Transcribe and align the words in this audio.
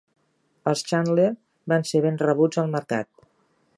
Els 0.71 0.81
Chandler 0.91 1.27
van 1.73 1.85
ser 1.91 2.01
ben 2.07 2.17
rebuts 2.25 2.63
al 2.63 2.73
mercat. 2.77 3.13